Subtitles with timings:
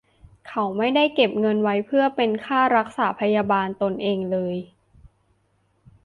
[0.47, 4.55] เขาไม่ได้เก็บเงินไว้เพื่อเป็นค่ารักษาพยาบาลตนเองเลย